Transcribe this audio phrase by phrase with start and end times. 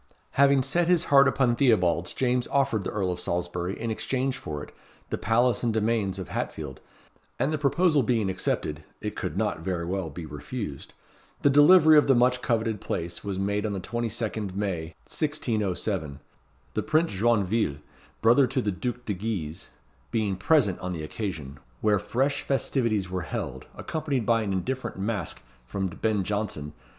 [0.31, 4.63] Having set his heart upon Theobalds, James offered the Earl of Salisbury, in exchange for
[4.63, 4.73] it,
[5.11, 6.79] the palace and domains of Hatfield;
[7.37, 10.95] and the proposal being accepted (it could not very well be refused),
[11.43, 16.19] the delivery of the much coveted place was made on the 22nd May, 1607;
[16.73, 17.77] the Prince Joinville,
[18.21, 19.69] brother to the Duke de Guise,
[20.09, 25.43] being present on the occasion, where fresh festivities were held, accompanied by an indifferent Masque
[25.67, 26.73] from Ben Jonson.